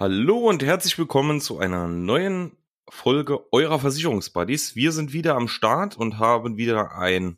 [0.00, 2.56] Hallo und herzlich willkommen zu einer neuen
[2.88, 4.74] Folge eurer Versicherungsbuddies.
[4.74, 7.36] Wir sind wieder am Start und haben wieder ein,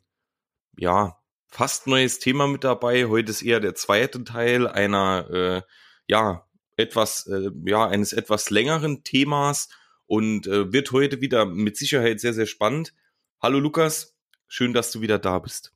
[0.77, 1.17] ja,
[1.49, 3.07] fast neues Thema mit dabei.
[3.07, 5.61] Heute ist eher der zweite Teil einer, äh,
[6.07, 6.47] ja,
[6.77, 9.67] etwas, äh, ja, eines etwas längeren Themas
[10.05, 12.93] und äh, wird heute wieder mit Sicherheit sehr, sehr spannend.
[13.41, 14.15] Hallo Lukas,
[14.47, 15.73] schön, dass du wieder da bist.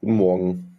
[0.00, 0.78] Guten Morgen.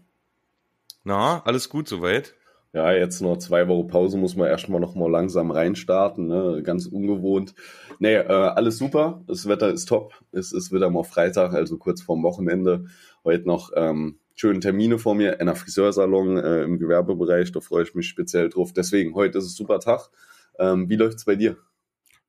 [1.03, 2.33] Na, alles gut soweit?
[2.73, 6.61] Ja, jetzt noch zwei Wochen Pause muss man erstmal noch mal langsam reinstarten, ne?
[6.63, 7.53] ganz ungewohnt.
[7.99, 12.01] Nee, äh, alles super, das Wetter ist top, es ist wieder mal Freitag, also kurz
[12.01, 12.85] vorm Wochenende.
[13.25, 17.83] Heute noch ähm, schöne Termine vor mir, in einer Friseursalon äh, im Gewerbebereich, da freue
[17.83, 18.71] ich mich speziell drauf.
[18.71, 20.09] Deswegen, heute ist es super Tag.
[20.57, 21.57] Ähm, wie läuft's bei dir?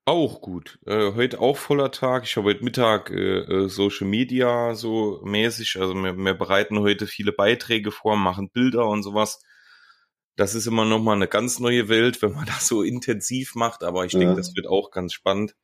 [0.05, 0.81] Auch gut.
[0.87, 2.25] Äh, heute auch voller Tag.
[2.25, 5.79] Ich habe heute Mittag äh, äh, Social Media so mäßig.
[5.81, 9.41] Also wir, wir bereiten heute viele Beiträge vor, machen Bilder und sowas
[10.37, 13.83] das ist immer noch mal eine ganz neue Welt, wenn man das so intensiv macht.
[13.83, 14.21] Aber ich ja.
[14.21, 15.57] denke, das wird auch ganz spannend.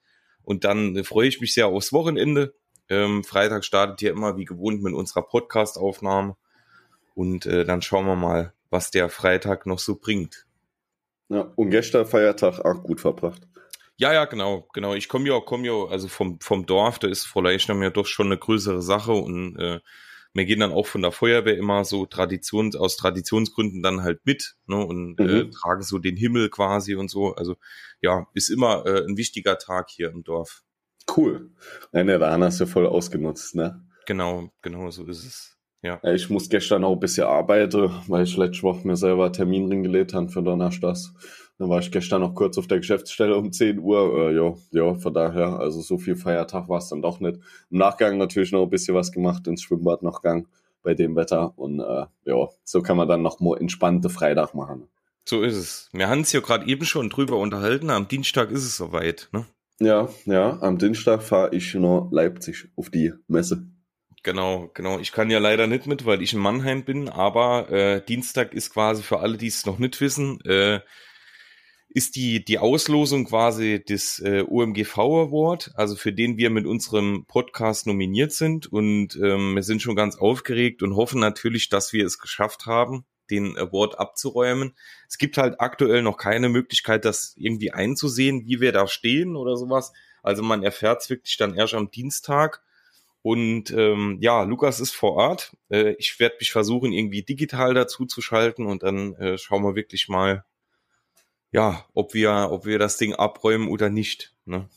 [0.42, 2.54] Und dann äh, freue ich mich sehr aufs Wochenende.
[2.88, 6.36] Ähm, Freitag startet hier immer wie gewohnt mit unserer Podcast-Aufnahme.
[7.14, 10.46] Und äh, dann schauen wir mal, was der Freitag noch so bringt.
[11.28, 13.42] Ja, und gestern Feiertag auch gut verbracht.
[13.96, 14.94] Ja, ja, genau, genau.
[14.94, 18.06] Ich komme ja, komme ja, also vom, vom Dorf, da ist Frau Leichnam ja doch
[18.06, 19.80] schon eine größere Sache und äh,
[20.34, 24.56] wir gehen dann auch von der Feuerwehr immer so Traditions, aus Traditionsgründen dann halt mit
[24.66, 25.28] ne, und äh, mhm.
[25.28, 27.34] äh, tragen so den Himmel quasi und so.
[27.34, 27.56] Also
[28.00, 30.62] ja, ist immer äh, ein wichtiger Tag hier im Dorf.
[31.16, 31.50] Cool.
[31.92, 33.84] Nein, ja, da hast du voll ausgenutzt, ne?
[34.06, 35.58] Genau, genau so ist es.
[35.82, 36.00] Ja.
[36.12, 40.12] Ich muss gestern auch ein bisschen arbeiten, weil ich letzte Woche mir selber Termin reingelegt
[40.12, 41.14] habe für Donnerstags.
[41.58, 44.30] Dann war ich gestern noch kurz auf der Geschäftsstelle um 10 Uhr.
[44.30, 47.40] Äh, ja, ja, von daher, also so viel Feiertag war es dann doch nicht.
[47.70, 50.48] Im Nachgang natürlich noch ein bisschen was gemacht, ins Schwimmbad noch gang
[50.82, 51.52] bei dem Wetter.
[51.58, 54.88] Und äh, ja, so kann man dann noch mal entspannte Freitag machen.
[55.24, 55.88] So ist es.
[55.92, 57.90] Wir haben es ja gerade eben schon drüber unterhalten.
[57.90, 59.44] Am Dienstag ist es soweit, ne?
[59.80, 63.68] Ja, ja, am Dienstag fahre ich nach Leipzig auf die Messe.
[64.22, 64.98] Genau, genau.
[64.98, 68.72] Ich kann ja leider nicht mit, weil ich in Mannheim bin, aber äh, Dienstag ist
[68.72, 70.80] quasi für alle, die es noch nicht wissen, äh,
[71.98, 77.24] ist die, die Auslosung quasi des äh, UMGV Award, also für den wir mit unserem
[77.26, 78.72] Podcast nominiert sind.
[78.72, 83.04] Und ähm, wir sind schon ganz aufgeregt und hoffen natürlich, dass wir es geschafft haben,
[83.32, 84.76] den Award abzuräumen.
[85.08, 89.56] Es gibt halt aktuell noch keine Möglichkeit, das irgendwie einzusehen, wie wir da stehen oder
[89.56, 89.92] sowas.
[90.22, 92.62] Also man erfährt es wirklich dann erst am Dienstag.
[93.22, 95.56] Und ähm, ja, Lukas ist vor Ort.
[95.68, 99.74] Äh, ich werde mich versuchen, irgendwie digital dazu zu schalten und dann äh, schauen wir
[99.74, 100.44] wirklich mal,
[101.50, 104.34] ja, ob wir, ob wir das Ding abräumen oder nicht.
[104.44, 104.68] Ne?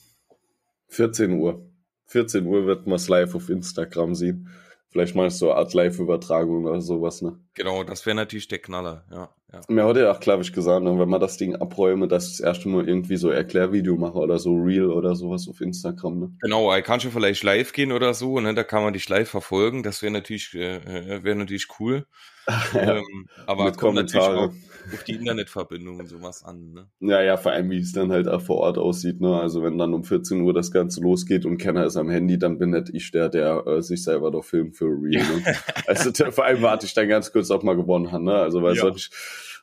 [0.88, 1.70] 14 Uhr.
[2.08, 4.50] 14 Uhr wird man es live auf Instagram sehen.
[4.90, 7.40] Vielleicht mal so eine Art Live-Übertragung oder sowas, ne?
[7.54, 9.34] Genau, das wäre natürlich der Knaller, ja.
[9.54, 9.62] Ja.
[9.68, 12.38] Mir hat ja auch, glaube ich, gesagt, ne, wenn man das Ding abräume, dass ich
[12.38, 16.32] das erste Mal irgendwie so Erklärvideo mache oder so Real oder sowas auf Instagram, ne?
[16.42, 18.54] Genau, er kann schon vielleicht live gehen oder so, ne?
[18.54, 19.84] Da kann man dich live verfolgen.
[19.84, 22.06] Das wäre natürlich, äh, äh wäre natürlich cool.
[22.74, 24.52] ähm, aber Mit kommt natürlich auch
[24.94, 26.74] auf die Internetverbindung und sowas an.
[26.74, 26.88] Ne?
[27.00, 29.22] Ja, ja, vor allem, wie es dann halt auch vor Ort aussieht.
[29.22, 29.40] Ne?
[29.40, 32.58] Also wenn dann um 14 Uhr das Ganze losgeht und keiner ist am Handy, dann
[32.58, 35.24] bin nicht ich der, der äh, sich selber doch filmt für Real.
[35.24, 35.56] Ne?
[35.88, 38.22] also vor allem warte ich dann ganz kurz, ob mal gewonnen hat.
[38.22, 38.34] Ne?
[38.34, 38.82] Also weil ja.
[38.82, 39.14] sonst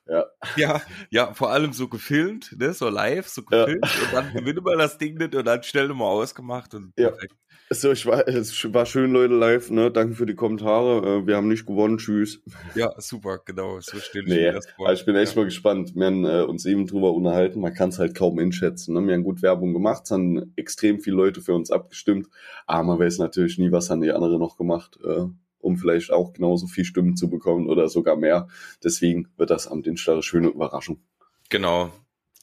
[0.08, 0.24] ja.
[0.56, 4.02] ja, ja, vor allem so gefilmt, ne, so live, so gefilmt ja.
[4.04, 7.10] und dann gewinne mal das Ding nicht und dann schnell nochmal ausgemacht und ja.
[7.10, 7.34] perfekt.
[7.70, 9.90] So, ich war, es war schön, Leute, live, ne?
[9.90, 11.06] Danke für die Kommentare.
[11.06, 12.42] Äh, wir haben nicht gewonnen, tschüss.
[12.74, 13.78] Ja, super, genau.
[13.80, 14.48] So ich nee.
[14.48, 15.40] Also ich bin echt ja.
[15.40, 15.94] mal gespannt.
[15.94, 17.60] Wir haben äh, uns eben drüber unterhalten.
[17.60, 18.94] Man kann es halt kaum einschätzen.
[18.94, 19.06] Ne?
[19.06, 22.28] Wir haben gut Werbung gemacht, es haben extrem viele Leute für uns abgestimmt.
[22.66, 25.26] Aber man weiß natürlich nie, was haben die anderen noch gemacht, äh,
[25.58, 28.48] um vielleicht auch genauso viel Stimmen zu bekommen oder sogar mehr.
[28.82, 31.00] Deswegen wird das am Dienstag eine schöne Überraschung.
[31.48, 31.92] Genau,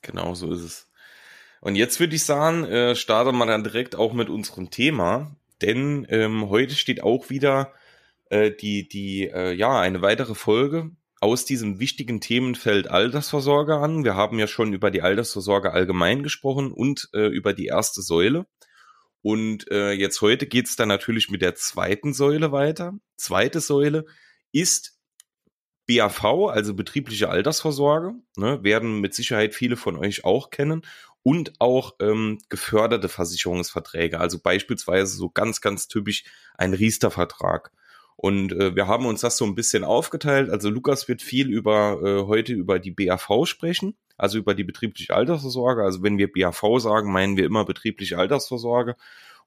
[0.01, 0.89] genau so ist es.
[1.61, 6.05] Und jetzt würde ich sagen, äh, starten wir dann direkt auch mit unserem Thema, denn
[6.09, 7.73] ähm, heute steht auch wieder
[8.29, 14.03] äh, die, die, äh, ja, eine weitere Folge aus diesem wichtigen Themenfeld Altersvorsorge an.
[14.03, 18.45] Wir haben ja schon über die Altersvorsorge allgemein gesprochen und äh, über die erste Säule.
[19.25, 22.93] Und äh, jetzt heute geht's dann natürlich mit der zweiten Säule weiter.
[23.17, 24.05] Zweite Säule
[24.51, 24.99] ist
[25.87, 30.83] BAV, also betriebliche Altersvorsorge, ne, werden mit Sicherheit viele von euch auch kennen
[31.23, 36.23] und auch ähm, geförderte Versicherungsverträge, also beispielsweise so ganz, ganz typisch
[36.53, 37.71] ein Riester-Vertrag.
[38.17, 40.51] Und äh, wir haben uns das so ein bisschen aufgeteilt.
[40.51, 45.13] Also Lukas wird viel über äh, heute über die BAV sprechen, also über die betriebliche
[45.13, 45.83] Altersvorsorge.
[45.83, 48.95] Also wenn wir BAV sagen, meinen wir immer betriebliche Altersvorsorge.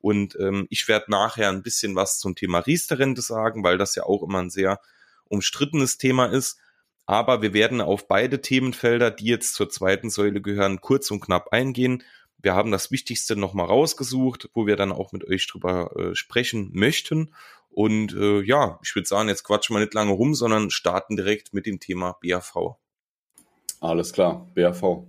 [0.00, 4.04] Und ähm, ich werde nachher ein bisschen was zum Thema Riester-Rente sagen, weil das ja
[4.04, 4.80] auch immer ein sehr
[5.28, 6.58] umstrittenes Thema ist.
[7.06, 11.52] Aber wir werden auf beide Themenfelder, die jetzt zur zweiten Säule gehören, kurz und knapp
[11.52, 12.04] eingehen.
[12.40, 16.70] Wir haben das Wichtigste nochmal rausgesucht, wo wir dann auch mit euch drüber äh, sprechen
[16.74, 17.34] möchten.
[17.70, 21.54] Und äh, ja, ich würde sagen, jetzt quatschen wir nicht lange rum, sondern starten direkt
[21.54, 22.76] mit dem Thema BAV.
[23.80, 25.04] Alles klar, BAV.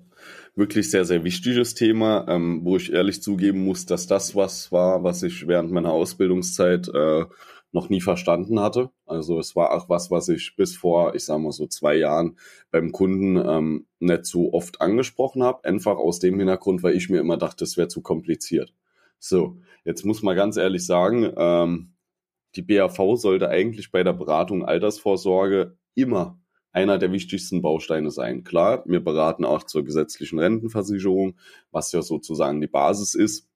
[0.55, 5.03] Wirklich sehr, sehr wichtiges Thema, ähm, wo ich ehrlich zugeben muss, dass das was war,
[5.03, 7.25] was ich während meiner Ausbildungszeit äh,
[7.71, 8.89] noch nie verstanden hatte.
[9.05, 12.37] Also es war auch was, was ich bis vor, ich sage mal so zwei Jahren
[12.71, 15.63] beim Kunden ähm, nicht so oft angesprochen habe.
[15.63, 18.73] Einfach aus dem Hintergrund, weil ich mir immer dachte, es wäre zu kompliziert.
[19.19, 21.93] So, jetzt muss man ganz ehrlich sagen, ähm,
[22.55, 26.38] die BAV sollte eigentlich bei der Beratung Altersvorsorge immer
[26.71, 28.43] einer der wichtigsten Bausteine sein.
[28.43, 31.35] Klar, wir beraten auch zur gesetzlichen Rentenversicherung,
[31.71, 33.47] was ja sozusagen die Basis ist.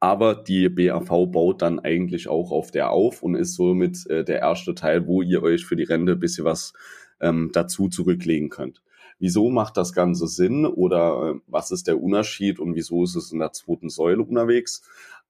[0.00, 4.40] Aber die BAV baut dann eigentlich auch auf der auf und ist somit äh, der
[4.40, 6.72] erste Teil, wo ihr euch für die Rente ein bisschen was
[7.20, 8.82] ähm, dazu zurücklegen könnt.
[9.18, 13.32] Wieso macht das Ganze Sinn oder äh, was ist der Unterschied und wieso ist es
[13.32, 14.82] in der zweiten Säule unterwegs?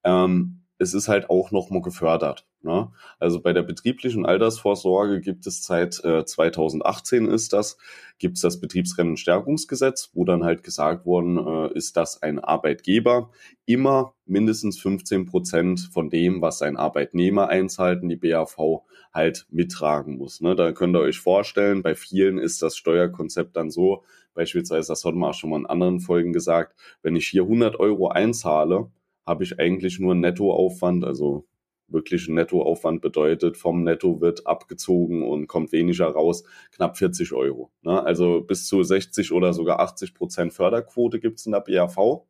[0.05, 2.47] Ähm, es ist halt auch nochmal gefördert.
[2.63, 2.91] Ne?
[3.19, 7.79] Also bei der betrieblichen Altersvorsorge gibt es seit äh, 2018 ist das,
[8.19, 13.31] gibt es das Betriebsrentenstärkungsgesetz, wo dann halt gesagt worden äh, ist, dass ein Arbeitgeber
[13.65, 18.83] immer mindestens 15 Prozent von dem, was ein Arbeitnehmer einzahlt, in die BAV
[19.15, 20.41] halt mittragen muss.
[20.41, 20.57] Ne?
[20.57, 24.03] Da könnt ihr euch vorstellen, bei vielen ist das Steuerkonzept dann so,
[24.35, 27.81] beispielsweise, das hat man auch schon mal in anderen Folgen gesagt, wenn ich hier 100
[27.81, 28.91] Euro einzahle,
[29.27, 31.47] habe ich eigentlich nur einen Nettoaufwand, also
[31.89, 37.71] wirklich Nettoaufwand bedeutet, vom Netto wird abgezogen und kommt weniger raus, knapp 40 Euro.
[37.83, 38.03] Ne?
[38.03, 42.23] Also bis zu 60 oder sogar 80 Prozent Förderquote gibt es in der BAV.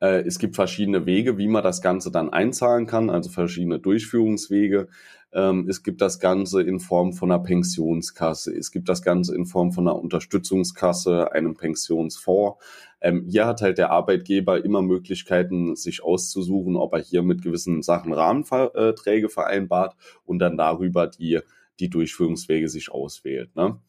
[0.00, 4.88] Äh, es gibt verschiedene Wege, wie man das Ganze dann einzahlen kann, also verschiedene Durchführungswege.
[5.32, 8.54] Ähm, es gibt das Ganze in Form von einer Pensionskasse.
[8.56, 12.62] Es gibt das Ganze in Form von einer Unterstützungskasse, einem Pensionsfonds.
[13.00, 17.82] Ähm, hier hat halt der Arbeitgeber immer Möglichkeiten, sich auszusuchen, ob er hier mit gewissen
[17.82, 21.40] Sachen Rahmenverträge vereinbart und dann darüber die,
[21.80, 23.54] die Durchführungswege sich auswählt.
[23.56, 23.80] Ne?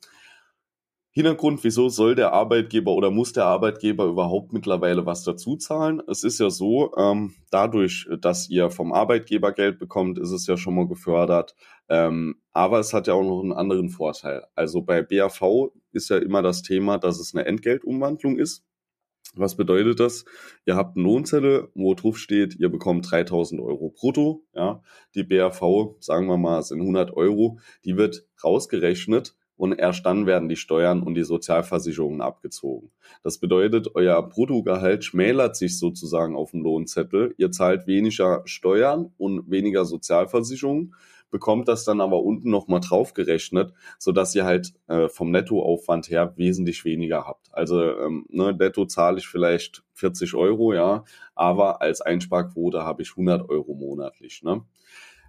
[1.17, 6.01] Hintergrund, wieso soll der Arbeitgeber oder muss der Arbeitgeber überhaupt mittlerweile was dazu zahlen?
[6.09, 10.57] Es ist ja so, ähm, dadurch, dass ihr vom Arbeitgeber Geld bekommt, ist es ja
[10.57, 11.56] schon mal gefördert.
[11.88, 14.44] Ähm, aber es hat ja auch noch einen anderen Vorteil.
[14.56, 18.65] Also bei BAV ist ja immer das Thema, dass es eine Entgeltumwandlung ist.
[19.35, 20.25] Was bedeutet das?
[20.65, 24.44] Ihr habt eine Lohnzelle, wo drauf steht, ihr bekommt 3000 Euro brutto.
[24.53, 24.81] Ja,
[25.15, 27.59] die BAV, sagen wir mal, sind 100 Euro.
[27.85, 32.92] Die wird rausgerechnet und erst dann werden die Steuern und die Sozialversicherungen abgezogen.
[33.24, 37.34] Das bedeutet, euer Bruttogehalt schmälert sich sozusagen auf dem Lohnzettel.
[37.38, 40.94] Ihr zahlt weniger Steuern und weniger Sozialversicherungen,
[41.31, 46.86] bekommt das dann aber unten nochmal draufgerechnet, sodass ihr halt äh, vom Nettoaufwand her wesentlich
[46.86, 47.50] weniger habt.
[47.51, 51.04] Also ähm, ne, netto zahle ich vielleicht 40 Euro, ja,
[51.34, 54.44] aber als Einsparquote habe ich 100 Euro monatlich.
[54.44, 54.63] Ne?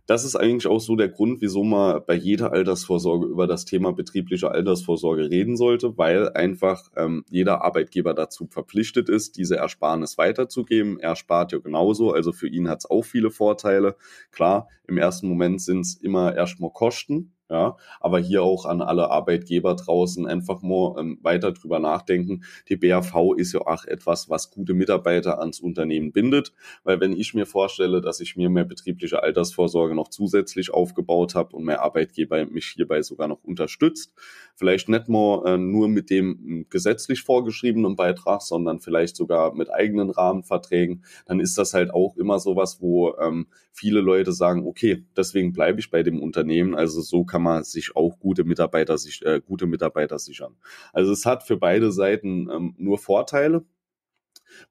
[0.07, 3.93] Das ist eigentlich auch so der Grund, wieso man bei jeder Altersvorsorge über das Thema
[3.93, 11.01] betriebliche Altersvorsorge reden sollte, weil einfach ähm, jeder Arbeitgeber dazu verpflichtet ist, diese Ersparnis weiterzugeben.
[11.01, 13.97] Er spart ja genauso, also für ihn hat es auch viele Vorteile.
[14.31, 19.11] Klar, im ersten Moment sind es immer erstmal Kosten, ja, aber hier auch an alle
[19.11, 22.43] Arbeitgeber draußen einfach mal ähm, weiter drüber nachdenken.
[22.69, 27.35] Die BAV ist ja auch etwas, was gute Mitarbeiter ans Unternehmen bindet, weil wenn ich
[27.35, 32.45] mir vorstelle, dass ich mir mehr betriebliche Altersvorsorge noch zusätzlich aufgebaut habe und mehr Arbeitgeber
[32.47, 34.13] mich hierbei sogar noch unterstützt,
[34.57, 39.73] vielleicht nicht mal äh, nur mit dem hm, gesetzlich vorgeschriebenen Beitrag, sondern vielleicht sogar mit
[39.73, 45.05] eigenen Rahmenverträgen, dann ist das halt auch immer sowas, wo ähm, viele Leute sagen, okay,
[45.17, 46.75] deswegen bleibe ich bei dem Unternehmen.
[46.75, 50.57] Also so kann man sich auch gute Mitarbeiter sich äh, gute Mitarbeiter sichern.
[50.93, 53.65] Also es hat für beide Seiten ähm, nur Vorteile.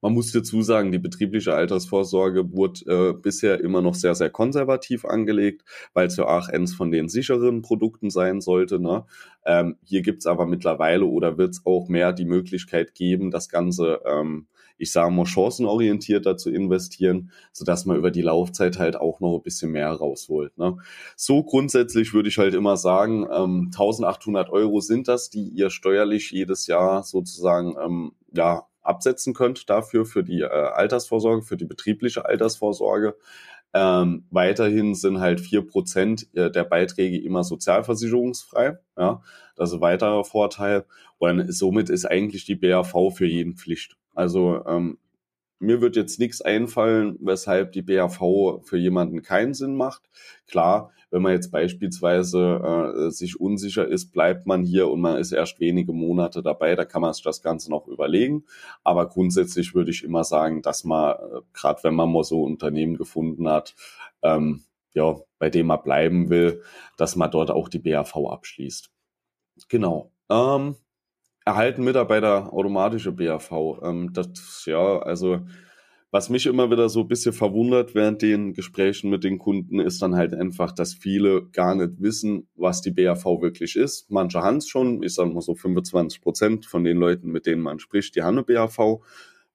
[0.00, 5.04] Man muss dazu sagen, die betriebliche Altersvorsorge wurde äh, bisher immer noch sehr, sehr konservativ
[5.04, 8.80] angelegt, weil es ja auch eins von den sicheren Produkten sein sollte.
[8.80, 9.04] Ne?
[9.44, 14.00] Ähm, hier gibt's aber mittlerweile oder wird es auch mehr die Möglichkeit geben, das Ganze
[14.06, 14.46] ähm,
[14.78, 19.42] ich sage mal, chancenorientierter zu investieren, sodass man über die Laufzeit halt auch noch ein
[19.42, 20.56] bisschen mehr rausholt.
[20.58, 20.76] Ne?
[21.16, 26.30] So grundsätzlich würde ich halt immer sagen, ähm, 1800 Euro sind das, die ihr steuerlich
[26.30, 32.24] jedes Jahr sozusagen ähm, ja, absetzen könnt dafür, für die äh, Altersvorsorge, für die betriebliche
[32.24, 33.16] Altersvorsorge.
[33.74, 38.78] Ähm, weiterhin sind halt vier Prozent äh, der Beiträge immer sozialversicherungsfrei.
[38.96, 39.22] Ja,
[39.54, 40.86] das ist ein weiterer Vorteil.
[41.18, 43.96] Und somit ist eigentlich die BAV für jeden Pflicht.
[44.16, 44.98] Also ähm,
[45.58, 50.02] mir wird jetzt nichts einfallen, weshalb die BAV für jemanden keinen Sinn macht.
[50.46, 55.32] Klar, wenn man jetzt beispielsweise äh, sich unsicher ist, bleibt man hier und man ist
[55.32, 58.44] erst wenige Monate dabei, da kann man sich das Ganze noch überlegen.
[58.84, 62.96] Aber grundsätzlich würde ich immer sagen, dass man, äh, gerade wenn man mal so Unternehmen
[62.96, 63.74] gefunden hat,
[64.22, 66.62] ähm, ja, bei dem man bleiben will,
[66.96, 68.90] dass man dort auch die BAV abschließt.
[69.68, 70.10] Genau.
[70.28, 70.76] Ähm,
[71.46, 73.80] erhalten Mitarbeiter automatische BAV.
[73.82, 75.40] Ähm, das, ja, also
[76.10, 80.02] was mich immer wieder so ein bisschen verwundert während den Gesprächen mit den Kunden ist
[80.02, 84.10] dann halt einfach, dass viele gar nicht wissen, was die BAV wirklich ist.
[84.10, 87.62] Manche haben es schon, ich sage mal so 25 Prozent von den Leuten, mit denen
[87.62, 89.00] man spricht, die haben eine BAV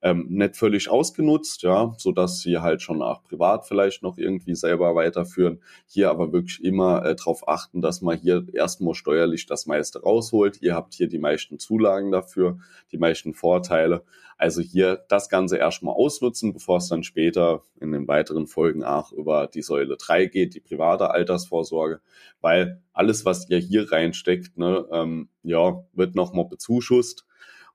[0.01, 4.55] ähm, nicht völlig ausgenutzt, ja, so dass sie halt schon auch privat vielleicht noch irgendwie
[4.55, 5.61] selber weiterführen.
[5.85, 10.61] Hier aber wirklich immer äh, darauf achten, dass man hier erstmal steuerlich das meiste rausholt.
[10.61, 12.57] Ihr habt hier die meisten Zulagen dafür,
[12.91, 14.03] die meisten Vorteile.
[14.37, 19.11] Also hier das Ganze erstmal ausnutzen, bevor es dann später in den weiteren Folgen auch
[19.11, 22.01] über die Säule 3 geht, die private Altersvorsorge,
[22.41, 27.27] weil alles, was ihr hier reinsteckt, ne, ähm, ja, wird nochmal bezuschusst.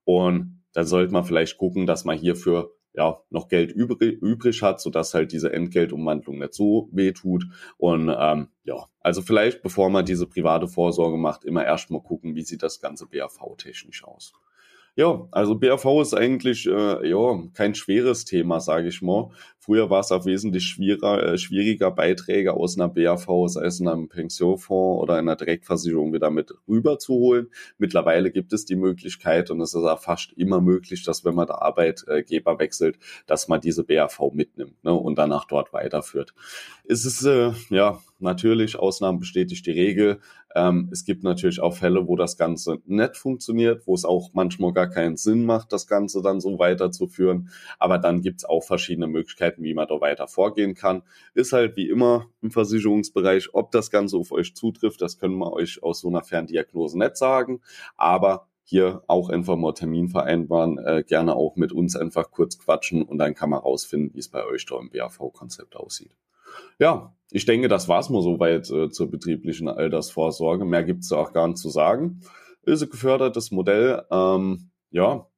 [0.02, 4.78] Und dann sollte man vielleicht gucken, dass man hierfür ja, noch Geld übrig, übrig hat,
[4.78, 7.46] sodass halt diese Entgeltumwandlung nicht so weh tut.
[7.78, 12.42] Und ähm, ja, also vielleicht, bevor man diese private Vorsorge macht, immer erstmal gucken, wie
[12.42, 14.34] sieht das ganze BAV-technisch aus.
[14.96, 19.30] Ja, also BAV ist eigentlich äh, ja kein schweres Thema, sage ich mal.
[19.66, 23.88] Früher war es auch wesentlich schwieriger, äh, schwieriger, Beiträge aus einer BAV, sei es in
[23.88, 27.50] einem Pensionfonds oder einer Direktversicherung wieder mit rüberzuholen.
[27.76, 31.48] Mittlerweile gibt es die Möglichkeit und es ist auch fast immer möglich, dass wenn man
[31.48, 36.32] der Arbeitgeber wechselt, dass man diese BAV mitnimmt ne, und danach dort weiterführt.
[36.84, 40.20] Es ist äh, ja natürlich, Ausnahmen bestätigt die Regel.
[40.54, 44.72] Ähm, es gibt natürlich auch Fälle, wo das Ganze nicht funktioniert, wo es auch manchmal
[44.72, 47.50] gar keinen Sinn macht, das Ganze dann so weiterzuführen.
[47.78, 51.02] Aber dann gibt es auch verschiedene Möglichkeiten, wie man da weiter vorgehen kann.
[51.34, 55.52] Ist halt wie immer im Versicherungsbereich, ob das Ganze auf euch zutrifft, das können wir
[55.52, 57.60] euch aus so einer Ferndiagnose nicht sagen.
[57.96, 63.02] Aber hier auch einfach mal Termin vereinbaren, äh, gerne auch mit uns einfach kurz quatschen
[63.02, 66.10] und dann kann man rausfinden, wie es bei euch da im BAV-Konzept aussieht.
[66.78, 70.64] Ja, ich denke, das war's mal soweit äh, zur betrieblichen Altersvorsorge.
[70.64, 72.20] Mehr gibt's da auch gar nicht zu sagen.
[72.62, 74.04] Ist ein gefördertes Modell.
[74.10, 75.28] Ähm, ja,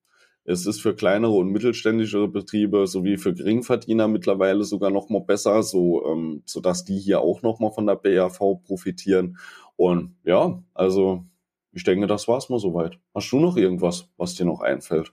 [0.49, 5.63] es ist für kleinere und mittelständische Betriebe sowie für Geringverdiener mittlerweile sogar noch mal besser,
[5.63, 9.37] so ähm, dass die hier auch noch mal von der BAV profitieren.
[9.77, 11.27] Und ja, also
[11.73, 12.99] ich denke, das war's mal soweit.
[13.15, 15.13] Hast du noch irgendwas, was dir noch einfällt?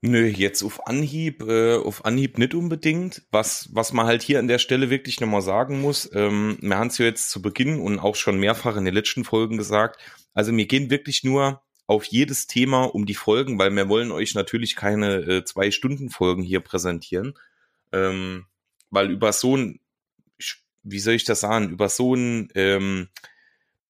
[0.00, 3.26] Nö, jetzt auf Anhieb, äh, auf Anhieb nicht unbedingt.
[3.30, 6.88] Was, was man halt hier an der Stelle wirklich nochmal sagen muss, ähm, wir haben
[6.88, 10.00] es ja jetzt zu Beginn und auch schon mehrfach in den letzten Folgen gesagt,
[10.32, 14.34] also wir gehen wirklich nur auf jedes Thema um die Folgen, weil wir wollen euch
[14.34, 17.34] natürlich keine äh, zwei Stunden Folgen hier präsentieren,
[17.92, 18.46] ähm,
[18.90, 19.80] weil über so ein,
[20.82, 23.08] wie soll ich das sagen, über so ein ähm,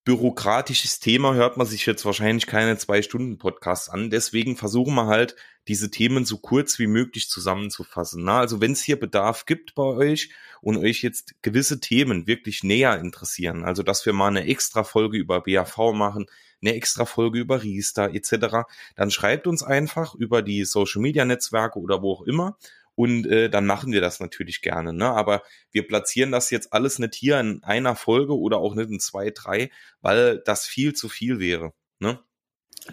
[0.04, 4.10] bürokratisches Thema hört man sich jetzt wahrscheinlich keine zwei Stunden Podcasts an.
[4.10, 5.34] Deswegen versuchen wir halt,
[5.66, 8.22] diese Themen so kurz wie möglich zusammenzufassen.
[8.22, 12.62] Na, also wenn es hier Bedarf gibt bei euch und euch jetzt gewisse Themen wirklich
[12.62, 16.26] näher interessieren, also dass wir mal eine extra Folge über BAV machen,
[16.64, 18.66] eine extra Folge über Riester etc.,
[18.96, 22.56] dann schreibt uns einfach über die Social Media Netzwerke oder wo auch immer
[22.94, 24.92] und äh, dann machen wir das natürlich gerne.
[24.92, 25.06] Ne?
[25.06, 25.42] Aber
[25.72, 29.30] wir platzieren das jetzt alles nicht hier in einer Folge oder auch nicht in zwei,
[29.30, 31.72] drei, weil das viel zu viel wäre.
[31.98, 32.20] Ne?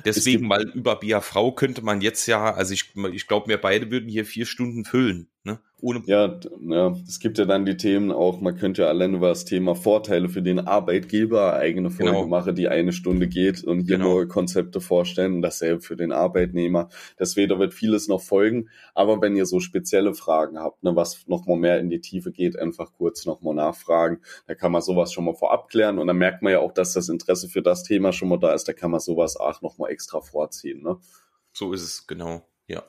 [0.05, 4.09] Deswegen, weil über BAV könnte man jetzt ja, also ich, ich glaube, wir beide würden
[4.09, 5.29] hier vier Stunden füllen.
[5.43, 5.59] Ne?
[5.81, 9.29] Ohne ja, ja, es gibt ja dann die Themen auch, man könnte ja allein über
[9.29, 12.27] das Thema Vorteile für den Arbeitgeber eigene Folge genau.
[12.27, 14.13] machen, die eine Stunde geht und hier genau.
[14.13, 16.89] neue Konzepte vorstellen und dasselbe für den Arbeitnehmer.
[17.19, 18.69] Deswegen wird vieles noch folgen.
[18.93, 22.59] Aber wenn ihr so spezielle Fragen habt, ne, was nochmal mehr in die Tiefe geht,
[22.59, 24.19] einfach kurz nochmal nachfragen.
[24.45, 26.93] Da kann man sowas schon mal vorab klären und dann merkt man ja auch, dass
[26.93, 28.67] das Interesse für das Thema schon mal da ist.
[28.67, 30.83] Da kann man sowas auch nochmal extra vorziehen.
[30.83, 30.99] Ne?
[31.51, 32.45] So ist es, genau.
[32.67, 32.83] Ja.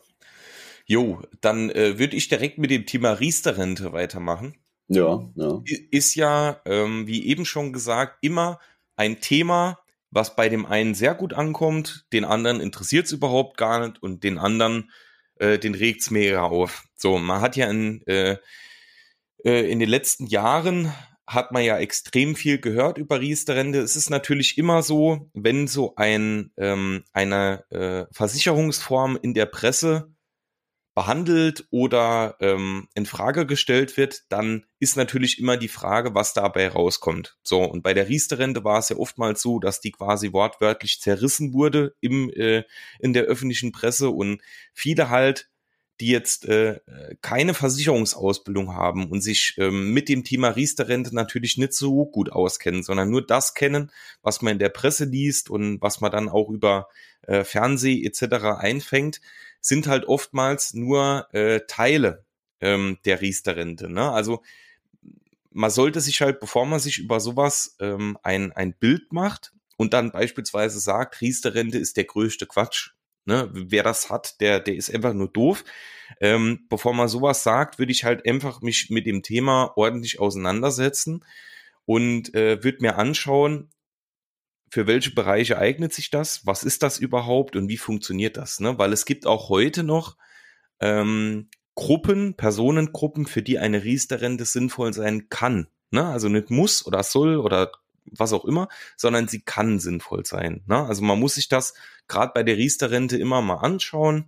[0.87, 4.57] Jo, dann äh, würde ich direkt mit dem Thema Riester-Rente weitermachen.
[4.89, 5.63] Ja, ja.
[5.91, 8.59] Ist ja, ähm, wie eben schon gesagt, immer
[8.97, 9.79] ein Thema,
[10.11, 14.23] was bei dem einen sehr gut ankommt, den anderen interessiert es überhaupt gar nicht und
[14.25, 14.91] den anderen,
[15.37, 16.85] äh, den regt's mega auf.
[16.95, 18.37] So, man hat ja in, äh,
[19.45, 20.93] äh, in den letzten Jahren
[21.27, 23.79] hat man ja extrem viel gehört über Riester-Rente.
[23.79, 30.13] Es ist natürlich immer so, wenn so ein ähm, eine äh, Versicherungsform in der Presse
[30.95, 36.69] behandelt oder ähm, in Frage gestellt wird, dann ist natürlich immer die Frage, was dabei
[36.69, 37.39] rauskommt.
[37.43, 41.55] So, und bei der Riester-Rente war es ja oftmals so, dass die quasi wortwörtlich zerrissen
[41.55, 42.65] wurde im, äh,
[42.99, 44.43] in der öffentlichen Presse und
[44.75, 45.49] viele halt
[46.01, 46.81] die jetzt äh,
[47.21, 52.83] keine Versicherungsausbildung haben und sich ähm, mit dem Thema Riester-Rente natürlich nicht so gut auskennen,
[52.83, 53.91] sondern nur das kennen,
[54.23, 56.89] was man in der Presse liest und was man dann auch über
[57.23, 58.59] äh, Fernseh etc.
[58.59, 59.21] einfängt,
[59.61, 62.25] sind halt oftmals nur äh, Teile
[62.61, 63.89] ähm, der Riester-Rente.
[63.89, 64.11] Ne?
[64.11, 64.43] Also
[65.51, 69.93] man sollte sich halt, bevor man sich über sowas ähm, ein, ein Bild macht und
[69.93, 72.93] dann beispielsweise sagt, Riester-Rente ist der größte Quatsch,
[73.25, 75.65] Ne, wer das hat, der, der ist einfach nur doof.
[76.21, 81.25] Ähm, bevor man sowas sagt, würde ich halt einfach mich mit dem Thema ordentlich auseinandersetzen
[81.85, 83.71] und äh, würde mir anschauen,
[84.71, 88.79] für welche Bereiche eignet sich das, was ist das überhaupt und wie funktioniert das, ne?
[88.79, 90.17] Weil es gibt auch heute noch
[90.81, 95.69] ähm, Gruppen, Personengruppen, für die eine Riester-Rente sinnvoll sein kann.
[95.91, 96.05] Ne?
[96.05, 97.73] Also nicht muss oder soll oder
[98.05, 100.63] was auch immer, sondern sie kann sinnvoll sein.
[100.67, 100.85] Ne?
[100.85, 101.75] Also man muss sich das
[102.09, 104.27] gerade bei der Riester-Rente immer mal anschauen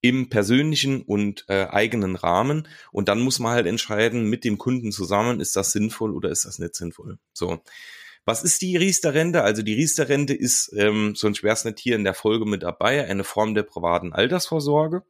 [0.00, 4.92] im persönlichen und äh, eigenen Rahmen und dann muss man halt entscheiden mit dem Kunden
[4.92, 7.18] zusammen, ist das sinnvoll oder ist das nicht sinnvoll.
[7.32, 7.62] So.
[8.24, 9.42] Was ist die Riester-Rente?
[9.42, 13.06] Also die Riester-Rente ist, ähm, sonst wäre es nicht hier in der Folge mit dabei,
[13.06, 15.02] eine Form der privaten Altersvorsorge,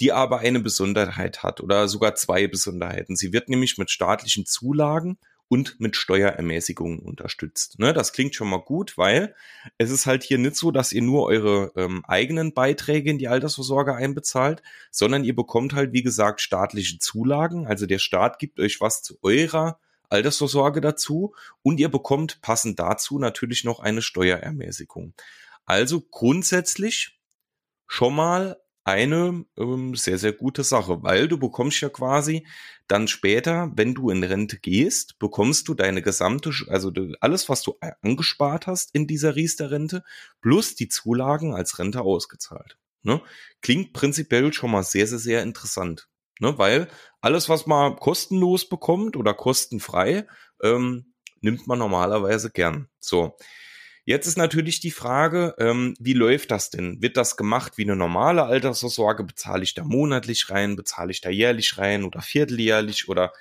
[0.00, 3.16] die aber eine Besonderheit hat oder sogar zwei Besonderheiten.
[3.16, 5.18] Sie wird nämlich mit staatlichen Zulagen
[5.52, 7.78] und mit Steuerermäßigungen unterstützt.
[7.78, 9.34] Ne, das klingt schon mal gut, weil
[9.76, 13.28] es ist halt hier nicht so, dass ihr nur eure ähm, eigenen Beiträge in die
[13.28, 17.66] Altersvorsorge einbezahlt, sondern ihr bekommt halt, wie gesagt, staatliche Zulagen.
[17.66, 19.78] Also der Staat gibt euch was zu eurer
[20.08, 25.12] Altersvorsorge dazu und ihr bekommt passend dazu natürlich noch eine Steuerermäßigung.
[25.66, 27.20] Also grundsätzlich
[27.86, 32.46] schon mal eine ähm, sehr, sehr gute Sache, weil du bekommst ja quasi
[32.88, 37.76] dann später, wenn du in Rente gehst, bekommst du deine gesamte, also alles, was du
[38.02, 40.02] angespart hast in dieser Riester-Rente,
[40.40, 42.76] plus die Zulagen als Rente ausgezahlt.
[43.02, 43.20] Ne?
[43.60, 46.08] Klingt prinzipiell schon mal sehr, sehr, sehr interessant.
[46.40, 46.58] Ne?
[46.58, 46.88] Weil
[47.20, 50.26] alles, was man kostenlos bekommt oder kostenfrei,
[50.62, 52.88] ähm, nimmt man normalerweise gern.
[52.98, 53.36] So.
[54.04, 57.00] Jetzt ist natürlich die Frage, ähm, wie läuft das denn?
[57.00, 59.22] Wird das gemacht wie eine normale Altersvorsorge?
[59.22, 60.74] Bezahle ich da monatlich rein?
[60.74, 63.32] Bezahle ich da jährlich rein oder vierteljährlich oder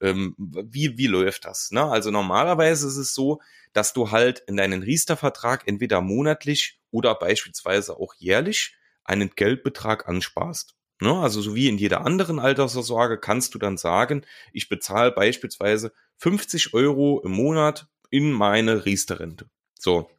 [0.00, 1.70] ähm, wie, wie läuft das?
[1.70, 1.84] Ne?
[1.84, 3.40] Also normalerweise ist es so,
[3.72, 10.74] dass du halt in deinen Riester-Vertrag entweder monatlich oder beispielsweise auch jährlich einen Geldbetrag ansparst.
[11.00, 11.14] Ne?
[11.14, 16.74] Also so wie in jeder anderen Altersvorsorge kannst du dann sagen, ich bezahle beispielsweise 50
[16.74, 19.48] Euro im Monat in meine Riester-Rente.
[19.78, 20.10] So.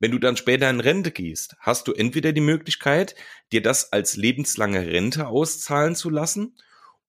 [0.00, 3.16] Wenn du dann später in Rente gehst, hast du entweder die Möglichkeit,
[3.50, 6.56] dir das als lebenslange Rente auszahlen zu lassen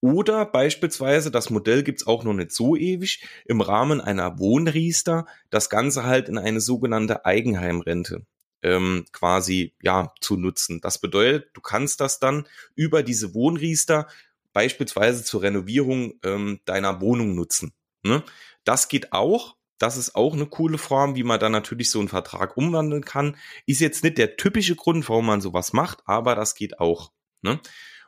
[0.01, 5.69] oder beispielsweise, das Modell gibt's auch noch nicht so ewig, im Rahmen einer Wohnriester das
[5.69, 8.25] Ganze halt in eine sogenannte Eigenheimrente
[8.63, 10.81] ähm, quasi ja zu nutzen.
[10.81, 14.07] Das bedeutet, du kannst das dann über diese Wohnriester
[14.53, 17.73] beispielsweise zur Renovierung ähm, deiner Wohnung nutzen.
[18.03, 18.23] Ne?
[18.63, 22.09] Das geht auch, das ist auch eine coole Form, wie man dann natürlich so einen
[22.09, 23.37] Vertrag umwandeln kann.
[23.65, 27.11] Ist jetzt nicht der typische Grund, warum man sowas macht, aber das geht auch.
[27.41, 27.59] Ne?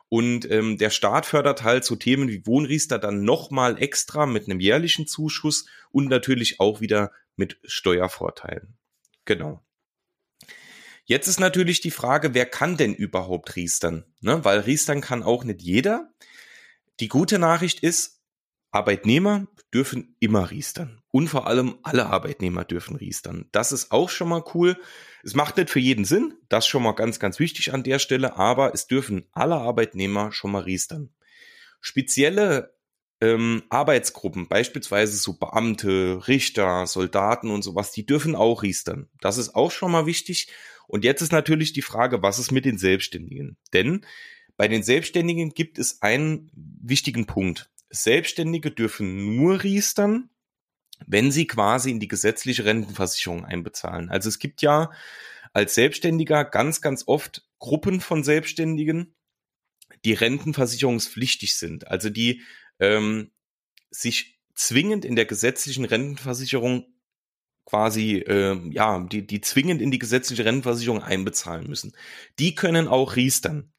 [0.08, 4.60] Und ähm, der Staat fördert halt so Themen wie Wohnriester dann nochmal extra mit einem
[4.60, 8.76] jährlichen Zuschuss und natürlich auch wieder mit Steuervorteilen.
[9.24, 9.64] Genau.
[11.04, 14.04] Jetzt ist natürlich die Frage, wer kann denn überhaupt riestern?
[14.20, 14.44] Ne?
[14.44, 16.12] Weil riestern kann auch nicht jeder.
[17.00, 18.20] Die gute Nachricht ist,
[18.70, 21.01] Arbeitnehmer dürfen immer riestern.
[21.12, 23.46] Und vor allem alle Arbeitnehmer dürfen riestern.
[23.52, 24.78] Das ist auch schon mal cool.
[25.22, 26.34] Es macht nicht für jeden Sinn.
[26.48, 28.36] Das schon mal ganz, ganz wichtig an der Stelle.
[28.36, 31.10] Aber es dürfen alle Arbeitnehmer schon mal riestern.
[31.80, 32.74] Spezielle
[33.20, 39.08] ähm, Arbeitsgruppen, beispielsweise so Beamte, Richter, Soldaten und sowas, die dürfen auch riestern.
[39.20, 40.48] Das ist auch schon mal wichtig.
[40.88, 43.58] Und jetzt ist natürlich die Frage, was ist mit den Selbstständigen?
[43.72, 44.04] Denn
[44.56, 47.70] bei den Selbstständigen gibt es einen wichtigen Punkt.
[47.90, 50.30] Selbstständige dürfen nur riestern,
[51.06, 54.10] wenn sie quasi in die gesetzliche Rentenversicherung einbezahlen.
[54.10, 54.90] Also es gibt ja
[55.52, 59.14] als Selbstständiger ganz, ganz oft Gruppen von Selbstständigen,
[60.04, 61.88] die rentenversicherungspflichtig sind.
[61.88, 62.42] Also die
[62.80, 63.30] ähm,
[63.90, 66.86] sich zwingend in der gesetzlichen Rentenversicherung
[67.64, 71.92] quasi, äh, ja, die, die zwingend in die gesetzliche Rentenversicherung einbezahlen müssen.
[72.38, 73.72] Die können auch riestern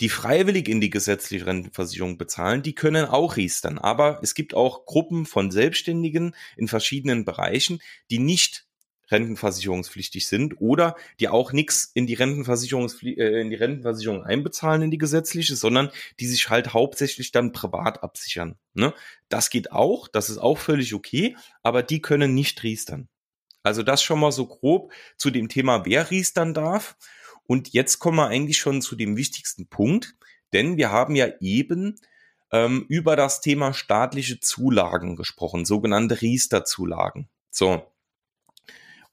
[0.00, 3.78] die freiwillig in die gesetzliche Rentenversicherung bezahlen, die können auch riestern.
[3.78, 8.66] Aber es gibt auch Gruppen von Selbstständigen in verschiedenen Bereichen, die nicht
[9.10, 14.90] rentenversicherungspflichtig sind oder die auch nichts in die Rentenversicherungspfli äh, in die Rentenversicherung einbezahlen in
[14.90, 18.56] die gesetzliche, sondern die sich halt hauptsächlich dann privat absichern.
[18.74, 18.94] Ne?
[19.28, 23.08] Das geht auch, das ist auch völlig okay, aber die können nicht riestern.
[23.62, 26.96] Also das schon mal so grob zu dem Thema, wer riestern darf.
[27.50, 30.14] Und jetzt kommen wir eigentlich schon zu dem wichtigsten Punkt,
[30.52, 31.96] denn wir haben ja eben
[32.52, 37.28] ähm, über das Thema staatliche Zulagen gesprochen, sogenannte Riester-Zulagen.
[37.50, 37.92] So.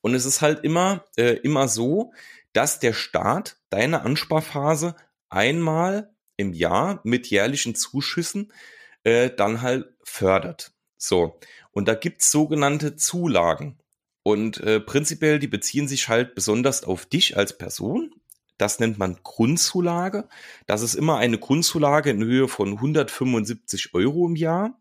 [0.02, 2.14] Und es ist halt immer, äh, immer so,
[2.54, 4.96] dass der Staat deine Ansparphase
[5.30, 8.54] einmal im Jahr mit jährlichen Zuschüssen
[9.02, 10.74] äh, dann halt fördert.
[10.96, 11.40] So.
[11.72, 13.80] Und da gibt's sogenannte Zulagen.
[14.22, 18.14] Und äh, prinzipiell, die beziehen sich halt besonders auf dich als Person.
[18.58, 20.28] Das nennt man Grundzulage.
[20.66, 24.80] Das ist immer eine Grundzulage in Höhe von 175 Euro im Jahr.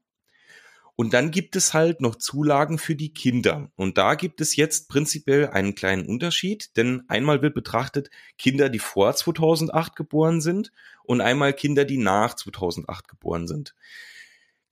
[0.98, 3.70] Und dann gibt es halt noch Zulagen für die Kinder.
[3.76, 8.08] Und da gibt es jetzt prinzipiell einen kleinen Unterschied, denn einmal wird betrachtet
[8.38, 10.72] Kinder, die vor 2008 geboren sind
[11.04, 13.74] und einmal Kinder, die nach 2008 geboren sind.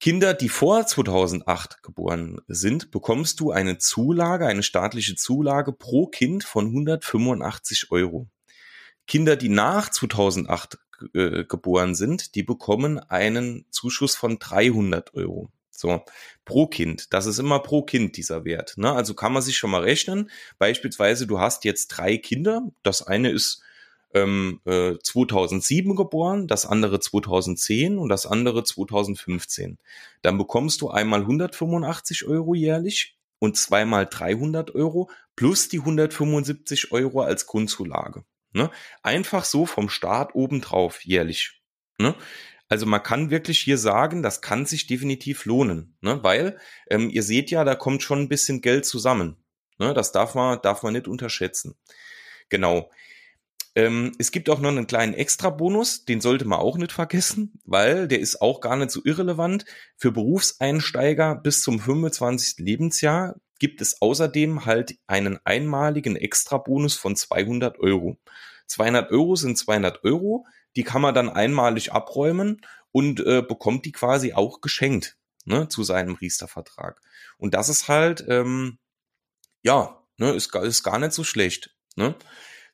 [0.00, 6.42] Kinder, die vor 2008 geboren sind, bekommst du eine Zulage, eine staatliche Zulage pro Kind
[6.44, 8.28] von 185 Euro.
[9.06, 10.78] Kinder, die nach 2008
[11.12, 15.50] äh, geboren sind, die bekommen einen Zuschuss von 300 Euro.
[15.70, 16.02] So,
[16.44, 17.12] pro Kind.
[17.12, 18.74] Das ist immer pro Kind dieser Wert.
[18.76, 18.92] Ne?
[18.92, 20.30] Also kann man sich schon mal rechnen.
[20.58, 22.62] Beispielsweise, du hast jetzt drei Kinder.
[22.82, 23.60] Das eine ist
[24.14, 29.78] ähm, äh, 2007 geboren, das andere 2010 und das andere 2015.
[30.22, 37.22] Dann bekommst du einmal 185 Euro jährlich und zweimal 300 Euro plus die 175 Euro
[37.22, 38.24] als Grundzulage.
[38.54, 38.70] Ne?
[39.02, 41.60] Einfach so vom Staat obendrauf jährlich.
[41.98, 42.14] Ne?
[42.68, 46.22] Also man kann wirklich hier sagen, das kann sich definitiv lohnen, ne?
[46.22, 49.36] weil ähm, ihr seht ja, da kommt schon ein bisschen Geld zusammen.
[49.78, 49.92] Ne?
[49.92, 51.74] Das darf man, darf man nicht unterschätzen.
[52.48, 52.90] Genau.
[53.74, 58.06] Ähm, es gibt auch noch einen kleinen Extra-Bonus, den sollte man auch nicht vergessen, weil
[58.06, 59.64] der ist auch gar nicht so irrelevant.
[59.96, 62.64] Für Berufseinsteiger bis zum 25.
[62.64, 68.18] Lebensjahr gibt es außerdem halt einen einmaligen Extra-Bonus von 200 Euro.
[68.66, 70.44] 200 Euro sind 200 Euro
[70.76, 72.60] die kann man dann einmalig abräumen
[72.92, 77.00] und äh, bekommt die quasi auch geschenkt ne, zu seinem Riester-Vertrag.
[77.38, 78.78] Und das ist halt, ähm,
[79.62, 81.74] ja, ne, ist, ist gar nicht so schlecht.
[81.96, 82.14] Ne?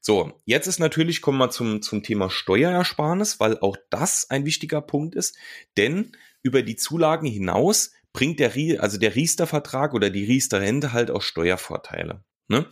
[0.00, 4.81] So, jetzt ist natürlich, kommen wir zum, zum Thema Steuerersparnis, weil auch das ein wichtiger
[4.81, 5.37] Punkt ist,
[5.76, 11.23] denn über die Zulagen hinaus bringt der, also der Riester-Vertrag oder die Riester-Rente halt auch
[11.23, 12.25] Steuervorteile.
[12.49, 12.66] Ne?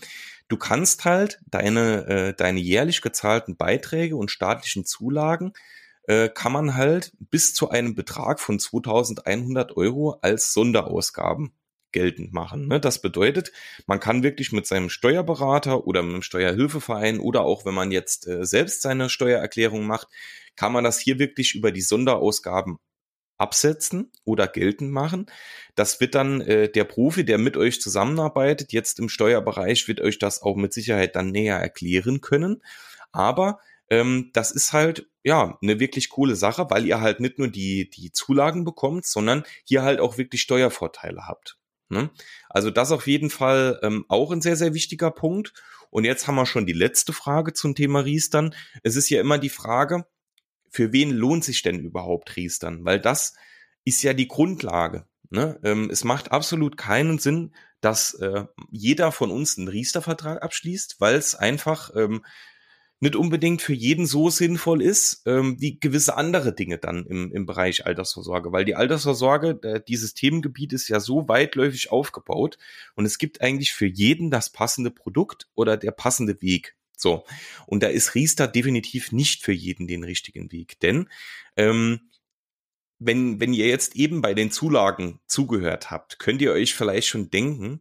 [0.49, 5.53] Du kannst halt deine, äh, deine jährlich gezahlten Beiträge und staatlichen Zulagen
[6.05, 11.53] äh, kann man halt bis zu einem Betrag von 2100 Euro als Sonderausgaben
[11.93, 12.67] geltend machen.
[12.67, 12.81] Ne?
[12.81, 13.53] Das bedeutet,
[13.87, 18.27] man kann wirklich mit seinem Steuerberater oder mit einem Steuerhilfeverein oder auch wenn man jetzt
[18.27, 20.09] äh, selbst seine Steuererklärung macht,
[20.57, 22.79] kann man das hier wirklich über die Sonderausgaben
[23.39, 25.27] absetzen oder geltend machen.
[25.75, 30.19] Das wird dann äh, der Profi, der mit euch zusammenarbeitet, jetzt im Steuerbereich, wird euch
[30.19, 32.63] das auch mit Sicherheit dann näher erklären können.
[33.13, 37.49] Aber ähm, das ist halt ja eine wirklich coole Sache, weil ihr halt nicht nur
[37.49, 41.59] die die Zulagen bekommt, sondern hier halt auch wirklich Steuervorteile habt.
[41.89, 42.11] Ne?
[42.51, 45.55] Also das auf jeden Fall ähm, auch ein sehr sehr wichtiger Punkt.
[45.91, 48.55] Und jetzt haben wir schon die letzte Frage zum Thema Riestern.
[48.83, 50.05] Es ist ja immer die Frage,
[50.71, 52.85] für wen lohnt sich denn überhaupt Riestern?
[52.85, 53.35] Weil das
[53.85, 55.07] ist ja die Grundlage.
[55.31, 55.59] Ne?
[55.63, 61.15] Ähm, es macht absolut keinen Sinn, dass äh, jeder von uns einen Riester-Vertrag abschließt, weil
[61.15, 62.25] es einfach ähm,
[63.01, 67.47] nicht unbedingt für jeden so sinnvoll ist, ähm, wie gewisse andere Dinge dann im, im
[67.47, 68.51] Bereich Altersvorsorge.
[68.51, 72.59] Weil die Altersvorsorge, äh, dieses Themengebiet ist ja so weitläufig aufgebaut
[72.97, 76.77] und es gibt eigentlich für jeden das passende Produkt oder der passende Weg.
[76.99, 77.25] So.
[77.67, 80.81] Und da ist Riester definitiv nicht für jeden den richtigen Weg.
[80.81, 81.09] Denn
[81.57, 82.01] ähm,
[82.99, 87.31] wenn, wenn ihr jetzt eben bei den Zulagen zugehört habt, könnt ihr euch vielleicht schon
[87.31, 87.81] denken,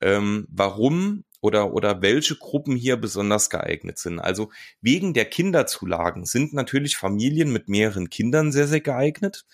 [0.00, 4.20] ähm, warum oder, oder welche Gruppen hier besonders geeignet sind.
[4.20, 9.44] Also wegen der Kinderzulagen sind natürlich Familien mit mehreren Kindern sehr, sehr geeignet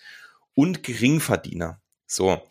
[0.54, 1.80] und Geringverdiener.
[2.06, 2.42] So.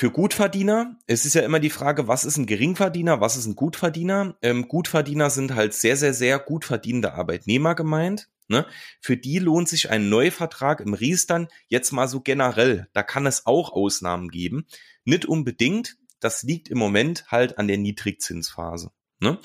[0.00, 3.54] Für Gutverdiener, es ist ja immer die Frage, was ist ein Geringverdiener, was ist ein
[3.54, 4.34] Gutverdiener?
[4.40, 8.30] Ähm, Gutverdiener sind halt sehr, sehr, sehr gut verdienende Arbeitnehmer gemeint.
[8.48, 8.64] Ne?
[9.02, 12.88] Für die lohnt sich ein Neuvertrag im Riestern jetzt mal so generell.
[12.94, 14.64] Da kann es auch Ausnahmen geben.
[15.04, 15.98] Nicht unbedingt.
[16.18, 18.92] Das liegt im Moment halt an der Niedrigzinsphase.
[19.18, 19.38] Ne?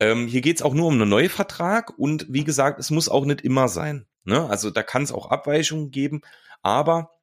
[0.00, 3.40] Ähm, hier geht's auch nur um einen Neuvertrag und wie gesagt, es muss auch nicht
[3.40, 4.04] immer sein.
[4.24, 4.50] Ne?
[4.50, 6.20] Also da kann es auch Abweichungen geben.
[6.60, 7.18] Aber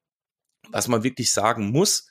[0.71, 2.07] was man wirklich sagen muss,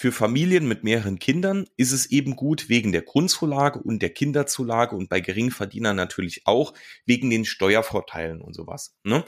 [0.00, 4.96] für Familien mit mehreren Kindern ist es eben gut wegen der Grundzulage und der Kinderzulage
[4.96, 6.72] und bei Geringverdienern natürlich auch
[7.04, 8.96] wegen den Steuervorteilen und sowas.
[9.04, 9.26] Ne?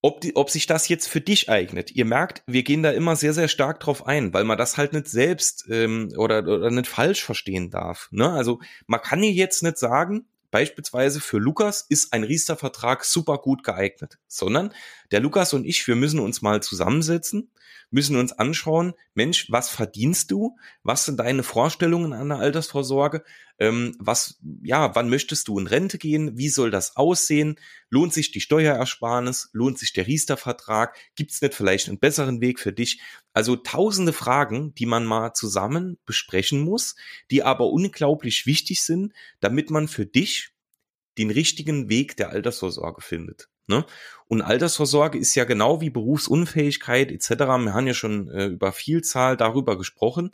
[0.00, 1.90] Ob, die, ob sich das jetzt für dich eignet.
[1.90, 4.94] Ihr merkt, wir gehen da immer sehr, sehr stark drauf ein, weil man das halt
[4.94, 8.08] nicht selbst ähm, oder, oder nicht falsch verstehen darf.
[8.10, 8.30] Ne?
[8.30, 13.64] Also man kann hier jetzt nicht sagen, beispielsweise für Lukas ist ein Riester-Vertrag super gut
[13.64, 14.72] geeignet, sondern
[15.10, 17.50] der Lukas und ich, wir müssen uns mal zusammensetzen,
[17.90, 20.56] müssen uns anschauen, Mensch, was verdienst du?
[20.82, 23.24] Was sind deine Vorstellungen an der Altersvorsorge?
[23.58, 26.38] Ähm, was, ja, wann möchtest du in Rente gehen?
[26.38, 27.58] Wie soll das aussehen?
[27.90, 29.50] Lohnt sich die Steuerersparnis?
[29.52, 30.96] Lohnt sich der Riester-Vertrag?
[31.16, 33.00] Gibt es nicht vielleicht einen besseren Weg für dich?
[33.32, 36.94] Also tausende Fragen, die man mal zusammen besprechen muss,
[37.30, 40.50] die aber unglaublich wichtig sind, damit man für dich
[41.18, 43.48] den richtigen Weg der Altersvorsorge findet.
[43.66, 43.84] Ne?
[44.28, 47.30] Und Altersvorsorge ist ja genau wie Berufsunfähigkeit etc.
[47.30, 50.30] Wir haben ja schon äh, über Vielzahl darüber gesprochen.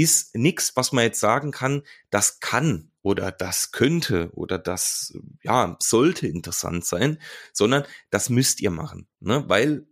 [0.00, 5.76] Ist nichts, was man jetzt sagen kann, das kann oder das könnte oder das ja
[5.78, 7.18] sollte interessant sein,
[7.52, 9.44] sondern das müsst ihr machen, ne?
[9.48, 9.86] weil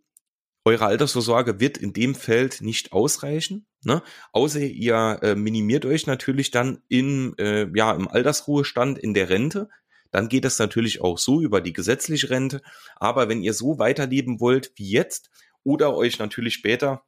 [0.65, 4.03] eure Altersvorsorge wird in dem Feld nicht ausreichen, ne?
[4.33, 9.69] außer ihr äh, minimiert euch natürlich dann in, äh, ja, im Altersruhestand in der Rente,
[10.11, 12.63] dann geht es natürlich auch so über die gesetzliche Rente.
[12.97, 15.31] Aber wenn ihr so weiterleben wollt wie jetzt
[15.65, 17.03] oder euch natürlich später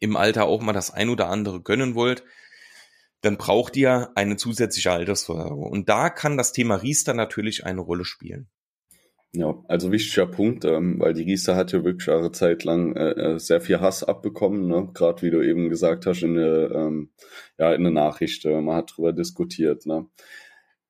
[0.00, 2.24] im Alter auch mal das ein oder andere gönnen wollt,
[3.22, 5.54] dann braucht ihr eine zusätzliche Altersvorsorge.
[5.54, 8.48] Und da kann das Thema Riester natürlich eine Rolle spielen.
[9.32, 13.10] Ja, also wichtiger Punkt, ähm, weil die Riester hat ja wirklich eine Zeit lang äh,
[13.10, 14.88] äh, sehr viel Hass abbekommen, ne?
[14.94, 17.10] gerade wie du eben gesagt hast in der, ähm,
[17.58, 19.84] ja, in der Nachricht, äh, man hat drüber diskutiert.
[19.84, 20.06] Ne?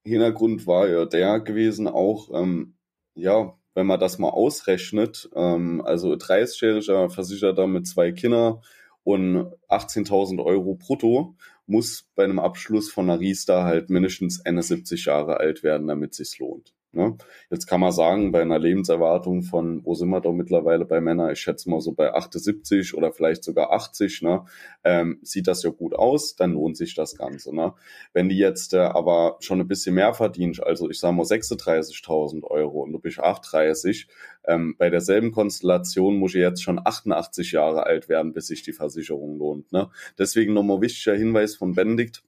[0.04, 2.76] Hintergrund war ja der gewesen auch, ähm,
[3.14, 8.60] ja, wenn man das mal ausrechnet, ähm, also 30-jähriger Versicherter mit zwei Kindern
[9.06, 13.20] und 18.000 Euro brutto muss bei einem Abschluss von einer
[13.62, 16.74] halt mindestens 71 Jahre alt werden, damit es sich lohnt.
[16.96, 17.16] Ne?
[17.50, 21.30] Jetzt kann man sagen, bei einer Lebenserwartung von, wo sind wir doch mittlerweile bei Männern,
[21.30, 24.44] ich schätze mal so bei 78 oder vielleicht sogar 80, ne?
[24.82, 27.54] ähm, sieht das ja gut aus, dann lohnt sich das Ganze.
[27.54, 27.74] Ne?
[28.12, 32.42] Wenn die jetzt äh, aber schon ein bisschen mehr verdient, also ich sage mal 36.000
[32.44, 34.08] Euro und du bist 38,
[34.46, 38.72] ähm, bei derselben Konstellation muss ich jetzt schon 88 Jahre alt werden, bis sich die
[38.72, 39.72] Versicherung lohnt.
[39.72, 39.90] Ne?
[40.18, 42.22] Deswegen nochmal wichtiger Hinweis von Benedikt,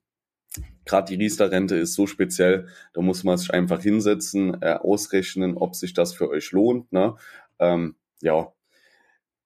[0.84, 5.76] gerade die Riester-Rente ist so speziell, da muss man sich einfach hinsetzen, äh, ausrechnen, ob
[5.76, 6.92] sich das für euch lohnt.
[6.92, 7.16] Ne?
[7.58, 8.52] Ähm, ja,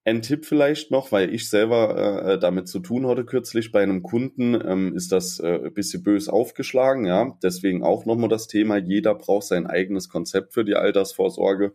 [0.05, 4.03] ein Tipp vielleicht noch, weil ich selber äh, damit zu tun hatte kürzlich bei einem
[4.03, 7.39] Kunden, ähm, ist das äh, ein bisschen bös aufgeschlagen, ja.
[7.43, 11.73] Deswegen auch nochmal das Thema, jeder braucht sein eigenes Konzept für die Altersvorsorge.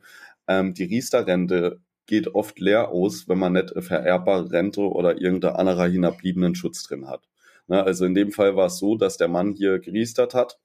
[0.48, 5.58] Ähm, die Riester-Rente geht oft leer aus, wenn man nicht eine vererbbare Rente oder irgendeiner
[5.58, 7.30] anderer hinabbliebenen Schutz drin hat.
[7.68, 10.60] Ne, also in dem Fall war es so, dass der Mann hier geriestert hat.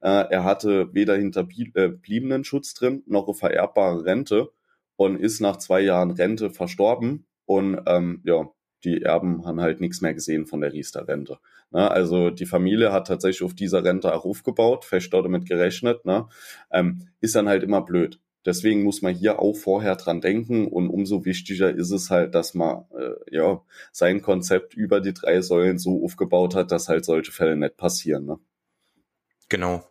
[0.00, 4.50] Äh, er hatte weder hinterbliebenen äh, Schutz drin, noch eine vererbbare Rente
[4.96, 7.26] und ist nach zwei Jahren Rente verstorben.
[7.46, 8.48] Und ähm, ja,
[8.84, 11.38] die Erben haben halt nichts mehr gesehen von der Riester-Rente.
[11.70, 11.90] Ne?
[11.90, 16.04] Also die Familie hat tatsächlich auf dieser Rente auch aufgebaut, fest damit gerechnet.
[16.04, 16.28] Ne?
[16.70, 18.20] Ähm, ist dann halt immer blöd.
[18.44, 22.54] Deswegen muss man hier auch vorher dran denken und umso wichtiger ist es halt, dass
[22.54, 23.60] man äh, ja
[23.92, 28.26] sein Konzept über die drei Säulen so aufgebaut hat, dass halt solche Fälle nicht passieren.
[28.26, 28.38] Ne?
[29.48, 29.82] Genau,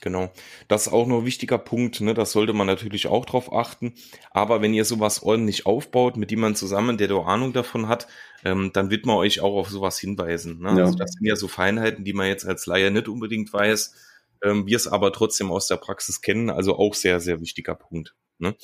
[0.00, 0.32] genau.
[0.66, 2.12] Das ist auch noch ein wichtiger Punkt, ne?
[2.12, 3.94] Das sollte man natürlich auch drauf achten.
[4.32, 8.08] Aber wenn ihr sowas ordentlich aufbaut mit jemandem zusammen, der da Ahnung davon hat,
[8.44, 10.58] ähm, dann wird man euch auch auf sowas hinweisen.
[10.60, 10.70] Ne?
[10.70, 10.84] Ja.
[10.84, 13.94] Also das sind ja so Feinheiten, die man jetzt als Laie nicht unbedingt weiß
[14.42, 16.50] ähm, wir es aber trotzdem aus der Praxis kennen.
[16.50, 18.14] Also auch sehr, sehr wichtiger Punkt.
[18.38, 18.54] Ne?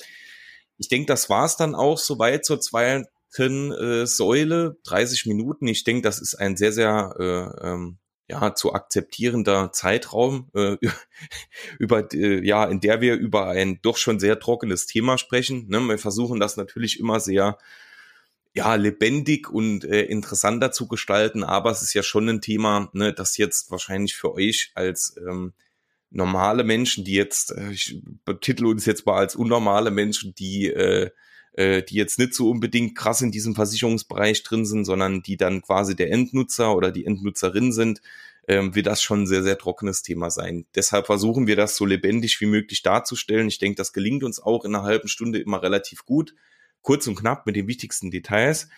[0.77, 3.05] Ich denke, das war es dann auch soweit zur zweiten
[3.71, 5.67] äh, Säule, 30 Minuten.
[5.67, 7.97] Ich denke, das ist ein sehr, sehr äh, ähm,
[8.29, 10.77] ja, zu akzeptierender Zeitraum, äh,
[11.79, 15.67] über, äh, ja, in der wir über ein doch schon sehr trockenes Thema sprechen.
[15.67, 15.79] Ne?
[15.79, 17.57] Wir versuchen das natürlich immer sehr
[18.53, 23.13] ja, lebendig und äh, interessanter zu gestalten, aber es ist ja schon ein Thema, ne,
[23.13, 25.53] das jetzt wahrscheinlich für euch als ähm,
[26.11, 31.11] normale Menschen, die jetzt, äh, ich betitel uns jetzt mal als unnormale Menschen, die, äh,
[31.53, 35.61] äh, die jetzt nicht so unbedingt krass in diesem Versicherungsbereich drin sind, sondern die dann
[35.61, 38.01] quasi der Endnutzer oder die Endnutzerin sind,
[38.47, 40.65] ähm, wird das schon ein sehr, sehr trockenes Thema sein.
[40.73, 43.47] Deshalb versuchen wir das so lebendig wie möglich darzustellen.
[43.47, 46.33] Ich denke, das gelingt uns auch in einer halben Stunde immer relativ gut.
[46.81, 48.69] Kurz und knapp mit den wichtigsten Details.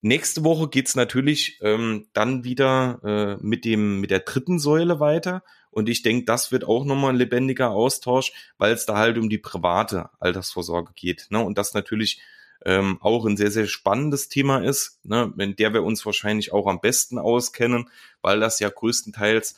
[0.00, 3.00] Nächste Woche geht's natürlich ähm, dann wieder
[3.40, 5.42] äh, mit dem mit der dritten Säule weiter
[5.74, 9.28] und ich denke, das wird auch nochmal ein lebendiger Austausch, weil es da halt um
[9.28, 11.26] die private Altersvorsorge geht.
[11.30, 11.40] Ne?
[11.40, 12.22] Und das natürlich
[12.64, 15.34] ähm, auch ein sehr, sehr spannendes Thema ist, ne?
[15.36, 17.90] in der wir uns wahrscheinlich auch am besten auskennen,
[18.22, 19.56] weil das ja größtenteils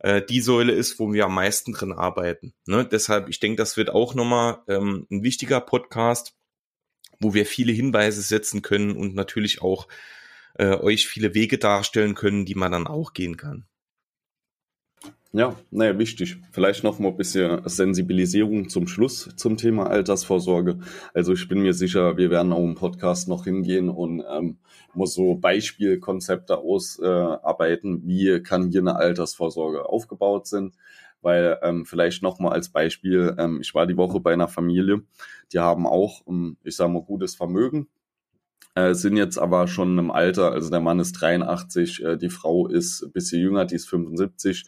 [0.00, 2.52] äh, die Säule ist, wo wir am meisten drin arbeiten.
[2.66, 2.84] Ne?
[2.84, 6.34] Deshalb, ich denke, das wird auch nochmal ähm, ein wichtiger Podcast,
[7.20, 9.86] wo wir viele Hinweise setzen können und natürlich auch
[10.54, 13.66] äh, euch viele Wege darstellen können, die man dann auch gehen kann.
[15.34, 16.36] Ja, naja, wichtig.
[16.50, 20.80] Vielleicht noch mal ein bisschen Sensibilisierung zum Schluss zum Thema Altersvorsorge.
[21.14, 24.58] Also ich bin mir sicher, wir werden auch im Podcast noch hingehen und ähm,
[24.92, 30.74] muss so Beispielkonzepte ausarbeiten, äh, wie kann hier eine Altersvorsorge aufgebaut sind.
[31.22, 35.02] Weil ähm, vielleicht noch mal als Beispiel, ähm, ich war die Woche bei einer Familie,
[35.54, 37.88] die haben auch, ähm, ich sage mal, gutes Vermögen,
[38.74, 42.66] äh, sind jetzt aber schon im Alter, also der Mann ist 83, äh, die Frau
[42.68, 44.64] ist ein bisschen jünger, die ist 75.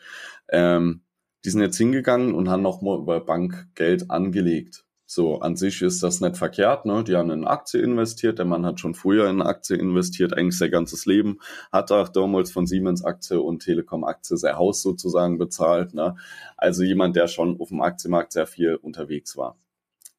[0.50, 1.02] Ähm,
[1.44, 4.84] die sind jetzt hingegangen und haben nochmal über Bank Geld angelegt.
[5.06, 7.04] So, an sich ist das nicht verkehrt, ne?
[7.04, 10.70] Die haben in Aktie investiert, der Mann hat schon früher in Aktie investiert, eigentlich sein
[10.70, 11.40] ganzes Leben,
[11.70, 16.16] hat auch damals von Siemens Aktie und Telekom Aktie sein Haus sozusagen bezahlt, ne?
[16.56, 19.58] Also jemand, der schon auf dem Aktienmarkt sehr viel unterwegs war.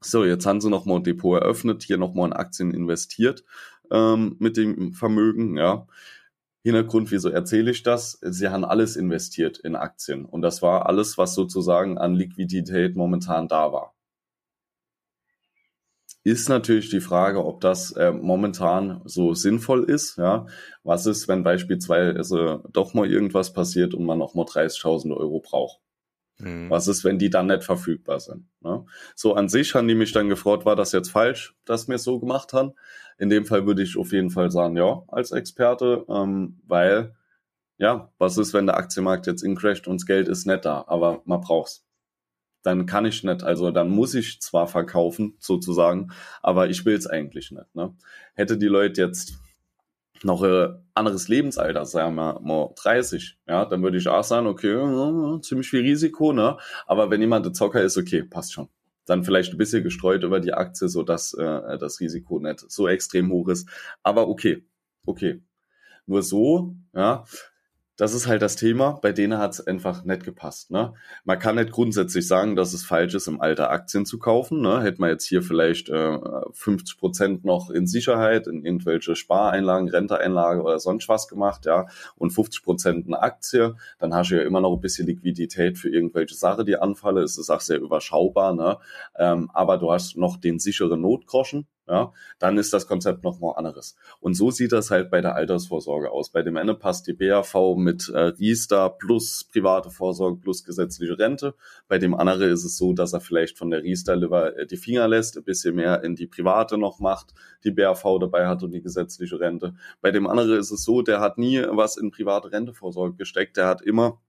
[0.02, 3.44] So, jetzt haben sie nochmal ein Depot eröffnet, hier nochmal in Aktien investiert
[3.92, 5.88] ähm, mit dem Vermögen, ja.
[6.64, 8.18] Hintergrund, wieso erzähle ich das?
[8.22, 13.48] Sie haben alles investiert in Aktien und das war alles, was sozusagen an Liquidität momentan
[13.48, 13.94] da war.
[16.24, 20.18] Ist natürlich die Frage, ob das äh, momentan so sinnvoll ist.
[20.18, 20.48] Ja,
[20.84, 25.85] was ist, wenn beispielsweise doch mal irgendwas passiert und man noch mal 30.000 Euro braucht?
[26.40, 26.70] Mhm.
[26.70, 28.46] Was ist, wenn die dann nicht verfügbar sind?
[28.62, 28.86] Ne?
[29.16, 32.04] So an sich haben die mich dann gefragt, war das jetzt falsch, dass wir es
[32.04, 32.74] so gemacht haben?
[33.18, 37.16] In dem Fall würde ich auf jeden Fall sagen, ja, als Experte, ähm, weil,
[37.78, 41.22] ja, was ist, wenn der Aktienmarkt jetzt incrasht und das Geld ist nicht da, aber
[41.26, 41.86] man braucht's.
[42.64, 47.52] Dann kann ich nicht, also dann muss ich zwar verkaufen, sozusagen, aber ich will's eigentlich
[47.52, 47.76] nicht.
[47.76, 47.96] Ne?
[48.34, 49.40] Hätte die Leute jetzt
[50.26, 55.40] noch ein anderes Lebensalter, sagen wir mal 30, ja, dann würde ich auch sagen, okay,
[55.42, 56.58] ziemlich viel Risiko, ne?
[56.88, 58.68] Aber wenn jemand der Zocker ist, okay, passt schon.
[59.06, 62.88] Dann vielleicht ein bisschen gestreut über die Aktie, so dass äh, das Risiko nicht so
[62.88, 63.70] extrem hoch ist.
[64.02, 64.66] Aber okay,
[65.06, 65.44] okay.
[66.08, 67.24] Nur so, ja,
[67.98, 69.00] das ist halt das Thema.
[69.02, 70.72] Bei denen hat es einfach nicht gepasst.
[70.72, 70.94] Ne?
[71.24, 74.62] Man kann nicht grundsätzlich sagen, dass es falsch ist, im Alter Aktien zu kaufen.
[74.62, 74.82] Ne?
[74.82, 76.20] Hätte man jetzt hier vielleicht äh,
[76.52, 81.86] 50 Prozent noch in Sicherheit, in irgendwelche Spareinlagen, Renteeinlage oder sonst was gemacht, ja,
[82.18, 85.90] und 50 Prozent eine Aktie, dann hast du ja immer noch ein bisschen Liquidität für
[85.90, 87.24] irgendwelche Sachen, die anfallen.
[87.24, 88.78] Es ist auch sehr überschaubar, ne?
[89.18, 93.96] Ähm, aber du hast noch den sicheren Notgroschen, ja, dann ist das Konzept nochmal anderes.
[94.20, 96.32] Und so sieht das halt bei der Altersvorsorge aus.
[96.32, 101.54] Bei dem einen passt die BAV mit äh, Riester plus private Vorsorge plus gesetzliche Rente.
[101.88, 104.78] Bei dem anderen ist es so, dass er vielleicht von der Riester lieber äh, die
[104.78, 108.72] Finger lässt, ein bisschen mehr in die private noch macht, die BAV dabei hat und
[108.72, 109.76] die gesetzliche Rente.
[110.02, 113.68] Bei dem anderen ist es so, der hat nie was in private Rentevorsorge gesteckt, der
[113.68, 114.20] hat immer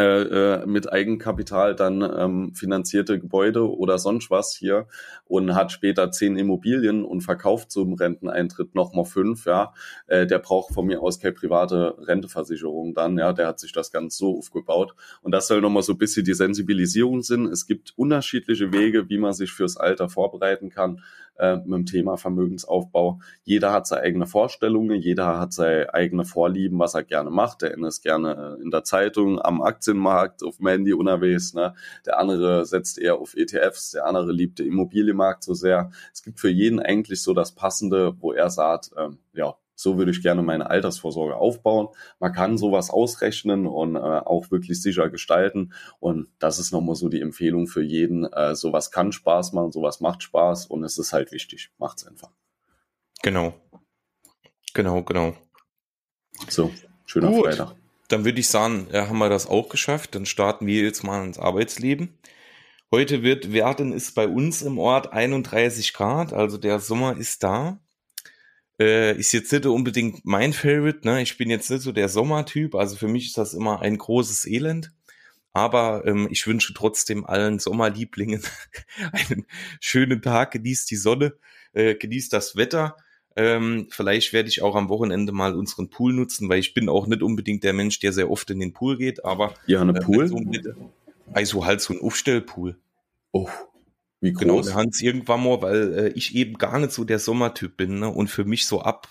[0.00, 4.86] äh, äh, mit Eigenkapital dann ähm, finanzierte Gebäude oder sonst was hier
[5.26, 9.74] und hat später zehn Immobilien und verkauft zum Renteneintritt nochmal fünf, ja,
[10.06, 13.92] äh, der braucht von mir aus keine private Renteversicherung dann, ja, der hat sich das
[13.92, 14.94] ganz so aufgebaut.
[15.20, 17.44] Und das soll nochmal so ein bisschen die Sensibilisierung sind.
[17.46, 21.02] Es gibt unterschiedliche Wege, wie man sich fürs Alter vorbereiten kann
[21.40, 23.20] äh, mit dem Thema Vermögensaufbau.
[23.44, 27.62] Jeder hat seine eigene Vorstellungen, jeder hat seine eigene Vorlieben, was er gerne macht.
[27.62, 31.54] Der eine ist gerne in der Zeitung, am Aktienmarkt, auf dem Handy unterwegs.
[31.54, 31.74] Ne?
[32.06, 35.90] Der andere setzt eher auf ETFs, der andere liebt den Immobilienmarkt so sehr.
[36.12, 40.10] Es gibt für jeden eigentlich so das Passende, wo er sagt, ähm, ja, so würde
[40.10, 41.88] ich gerne meine Altersvorsorge aufbauen.
[42.18, 45.72] Man kann sowas ausrechnen und äh, auch wirklich sicher gestalten.
[46.00, 48.30] Und das ist nochmal so die Empfehlung für jeden.
[48.30, 51.70] Äh, sowas kann Spaß machen, sowas macht Spaß und es ist halt wichtig.
[51.78, 52.30] Macht's einfach.
[53.22, 53.54] Genau.
[54.74, 55.34] Genau, genau.
[56.48, 56.70] So,
[57.06, 57.46] schöner Gut.
[57.46, 57.74] Freitag.
[58.08, 60.14] Dann würde ich sagen, ja, haben wir das auch geschafft.
[60.14, 62.18] Dann starten wir jetzt mal ins Arbeitsleben.
[62.92, 67.80] Heute wird werden ist bei uns im Ort 31 Grad, also der Sommer ist da.
[68.80, 71.20] Äh, ist jetzt nicht unbedingt mein Favorite, ne?
[71.20, 74.46] Ich bin jetzt nicht so der Sommertyp, also für mich ist das immer ein großes
[74.46, 74.92] Elend.
[75.52, 78.42] Aber ähm, ich wünsche trotzdem allen Sommerlieblingen
[79.12, 79.46] einen
[79.80, 81.34] schönen Tag, genießt die Sonne,
[81.72, 82.96] äh, genießt das Wetter.
[83.36, 87.06] Ähm, vielleicht werde ich auch am Wochenende mal unseren Pool nutzen, weil ich bin auch
[87.06, 90.00] nicht unbedingt der Mensch, der sehr oft in den Pool geht, aber ja, eine äh,
[90.00, 90.26] Pool?
[90.26, 90.66] So mit,
[91.32, 92.78] also halt so ein Aufstellpool.
[93.32, 93.48] Oh.
[94.20, 94.66] Wie genau, groß?
[94.66, 97.76] Genau, wir haben es irgendwann mal, weil äh, ich eben gar nicht so der Sommertyp
[97.76, 98.08] bin, ne?
[98.08, 99.08] Und für mich so ab,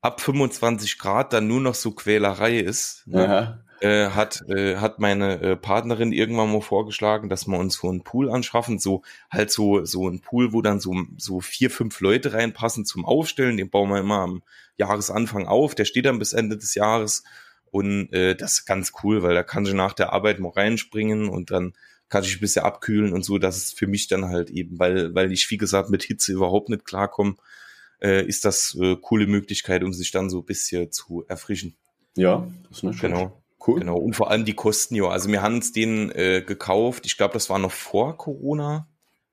[0.00, 3.06] ab 25 Grad dann nur noch so Quälerei ist.
[3.06, 3.62] Ne?
[3.80, 8.04] Äh, hat, äh, hat meine äh, Partnerin irgendwann mal vorgeschlagen, dass wir uns so einen
[8.04, 12.32] Pool anschaffen, so halt so, so ein Pool, wo dann so, so vier, fünf Leute
[12.32, 13.56] reinpassen zum Aufstellen.
[13.56, 14.42] Den bauen wir immer am
[14.76, 15.74] Jahresanfang auf.
[15.74, 17.24] Der steht dann bis Ende des Jahres.
[17.72, 21.28] Und äh, das ist ganz cool, weil da kann ich nach der Arbeit mal reinspringen
[21.28, 21.72] und dann
[22.12, 25.14] kann ich ein bisschen abkühlen und so, dass es für mich dann halt eben, weil,
[25.14, 27.36] weil ich, wie gesagt, mit Hitze überhaupt nicht klarkomme,
[28.02, 31.74] äh, ist das äh, coole Möglichkeit, um sich dann so ein bisschen zu erfrischen.
[32.14, 33.42] Ja, das ist eine Genau.
[33.66, 33.78] Cool.
[33.78, 35.08] Genau, und vor allem die Kosten, ja.
[35.08, 38.88] Also wir haben uns den äh, gekauft, ich glaube, das war noch vor Corona.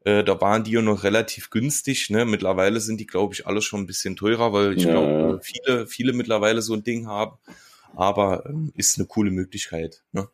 [0.06, 2.10] Äh, da waren die ja noch relativ günstig.
[2.10, 2.24] Ne?
[2.24, 4.92] Mittlerweile sind die, glaube ich, alle schon ein bisschen teurer, weil ich ja.
[4.92, 7.40] glaube, viele, viele mittlerweile so ein Ding haben.
[7.96, 10.04] Aber ähm, ist eine coole Möglichkeit.
[10.14, 10.30] Ne?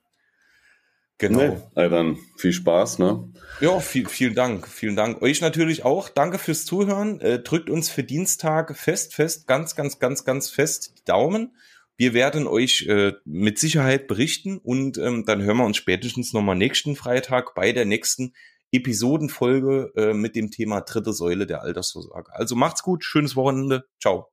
[1.18, 1.40] Genau.
[1.40, 3.32] Nee, also dann viel Spaß, ne?
[3.62, 4.68] Ja, viel, vielen Dank.
[4.68, 5.22] Vielen Dank.
[5.22, 6.10] Euch natürlich auch.
[6.10, 7.22] Danke fürs Zuhören.
[7.22, 11.56] Äh, drückt uns für Dienstag fest, fest, ganz, ganz, ganz, ganz fest die Daumen.
[11.96, 16.58] Wir werden euch äh, mit Sicherheit berichten und ähm, dann hören wir uns spätestens nochmal
[16.58, 18.34] nächsten Freitag bei der nächsten
[18.74, 22.34] Episodenfolge äh, mit dem Thema dritte Säule der Altersvorsorge.
[22.34, 23.86] Also macht's gut, schönes Wochenende.
[24.02, 24.28] Ciao.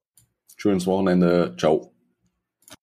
[0.57, 1.55] Schönes Wochenende.
[1.57, 1.93] Ciao.